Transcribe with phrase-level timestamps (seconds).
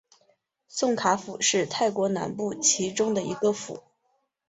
[0.67, 3.83] 宋卡府是泰国南部其中的一个府。